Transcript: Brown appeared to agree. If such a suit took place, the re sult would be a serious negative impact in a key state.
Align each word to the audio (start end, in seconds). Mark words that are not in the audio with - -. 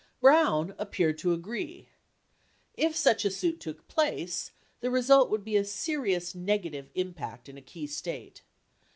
Brown 0.19 0.73
appeared 0.79 1.19
to 1.19 1.31
agree. 1.31 1.89
If 2.73 2.95
such 2.95 3.23
a 3.23 3.29
suit 3.29 3.59
took 3.59 3.87
place, 3.87 4.51
the 4.79 4.89
re 4.89 5.03
sult 5.03 5.29
would 5.29 5.43
be 5.43 5.55
a 5.57 5.63
serious 5.63 6.33
negative 6.33 6.89
impact 6.95 7.47
in 7.47 7.55
a 7.55 7.61
key 7.61 7.85
state. 7.85 8.41